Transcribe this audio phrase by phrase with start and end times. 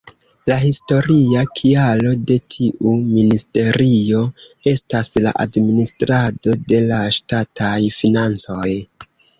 [0.51, 4.25] La historia kialo de tiu ministerio
[4.75, 8.69] estas la administrado de la ŝtataj financoj.